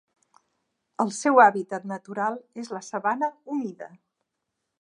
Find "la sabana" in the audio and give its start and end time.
2.77-3.33